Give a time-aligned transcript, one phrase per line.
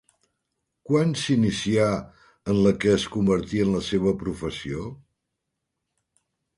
[0.89, 1.85] Quan s'inicià
[2.55, 4.91] en la que es convertí en la seva professió?